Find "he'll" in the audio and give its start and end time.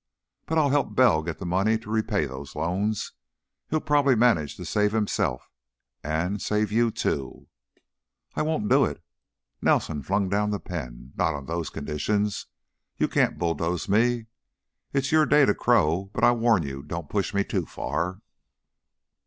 3.69-3.79